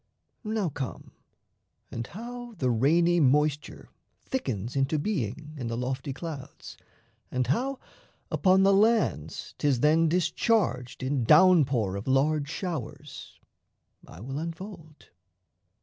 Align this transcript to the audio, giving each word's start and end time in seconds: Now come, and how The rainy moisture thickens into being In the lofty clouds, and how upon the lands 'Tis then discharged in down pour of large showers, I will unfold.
Now 0.43 0.69
come, 0.69 1.11
and 1.91 2.07
how 2.07 2.55
The 2.55 2.71
rainy 2.71 3.19
moisture 3.19 3.89
thickens 4.19 4.75
into 4.75 4.97
being 4.97 5.53
In 5.59 5.67
the 5.67 5.77
lofty 5.77 6.11
clouds, 6.11 6.75
and 7.29 7.45
how 7.45 7.77
upon 8.31 8.63
the 8.63 8.73
lands 8.73 9.53
'Tis 9.59 9.81
then 9.81 10.09
discharged 10.09 11.03
in 11.03 11.23
down 11.23 11.65
pour 11.65 11.95
of 11.95 12.07
large 12.07 12.49
showers, 12.49 13.39
I 14.07 14.21
will 14.21 14.39
unfold. 14.39 15.09